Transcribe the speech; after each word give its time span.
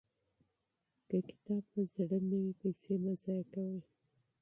که 1.09 1.17
کتاب 1.29 1.63
په 1.71 1.81
زړه 1.93 2.17
نه 2.29 2.37
وي، 2.43 2.51
پیسې 2.61 2.93
مه 3.03 3.13
ضایع 3.23 3.45
کوئ. 3.53 3.79